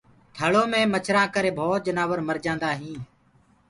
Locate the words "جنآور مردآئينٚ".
1.87-2.99